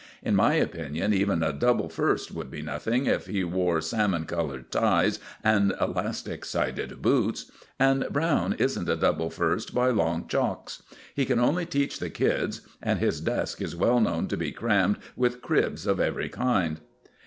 [0.23, 4.71] In my opinion even a Double First would be nothing if he wore salmon colored
[4.71, 10.81] ties and elastic sided boots; and Browne isn't a Double First by long chalks.
[11.13, 14.97] He can only teach the kids, and his desk is well known to be crammed
[15.15, 16.81] with cribs of every kind."